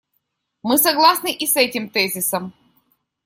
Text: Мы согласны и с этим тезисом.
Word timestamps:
Мы 0.63 0.79
согласны 0.79 1.31
и 1.31 1.45
с 1.45 1.55
этим 1.55 1.87
тезисом. 1.87 2.55